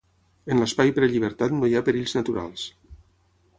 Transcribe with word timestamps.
En 0.55 0.61
l'espai 0.61 0.93
prellibertat 0.95 1.55
no 1.57 1.69
hi 1.71 1.77
ha 1.81 1.85
perills 1.91 2.17
naturals. 2.21 2.67